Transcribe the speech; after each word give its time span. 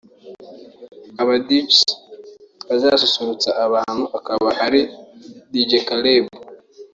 Aba 1.21 1.35
Djs 1.47 1.77
bazasusurutsa 2.67 3.49
abantu 3.65 4.03
akaba 4.17 4.49
ari 4.65 4.81
Dj 5.51 5.71
Kreb 5.87 6.25